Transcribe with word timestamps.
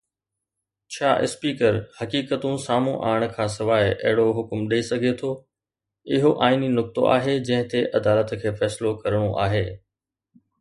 ڇا 0.95 1.09
اسپيڪر 1.25 1.75
حقيقتون 1.97 2.55
سامهون 2.63 2.97
آڻڻ 3.09 3.25
کانسواءِ 3.35 3.83
اهڙو 3.91 4.25
حڪم 4.39 4.63
ڏئي 4.71 4.87
سگهي 4.89 5.11
ٿو؟ 5.21 5.29
اهو 6.17 6.33
آئيني 6.47 6.71
نقطو 6.79 7.07
آهي 7.17 7.37
جنهن 7.51 7.71
تي 7.75 7.83
عدالت 8.01 8.35
کي 8.45 8.55
فيصلو 8.63 8.95
ڪرڻو 9.05 9.31
آهي. 9.47 9.65